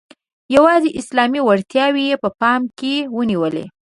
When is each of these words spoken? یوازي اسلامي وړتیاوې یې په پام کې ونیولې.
یوازي 0.55 0.89
اسلامي 1.01 1.39
وړتیاوې 1.43 2.03
یې 2.09 2.15
په 2.23 2.29
پام 2.41 2.61
کې 2.79 2.93
ونیولې. 3.15 3.65